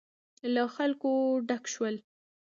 له 0.53 0.63
خلکو 0.75 1.11
ډک 1.47 1.63
شول. 1.73 1.95